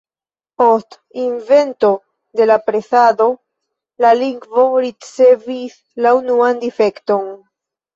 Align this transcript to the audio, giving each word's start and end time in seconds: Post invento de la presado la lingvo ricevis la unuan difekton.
Post 0.61 0.95
invento 1.23 1.91
de 2.41 2.49
la 2.53 2.57
presado 2.71 3.29
la 4.07 4.17
lingvo 4.25 4.67
ricevis 4.89 5.81
la 6.09 6.19
unuan 6.25 6.69
difekton. 6.69 7.35